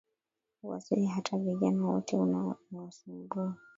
[0.63, 3.55] Wazee hata vijana, wote umewasubua,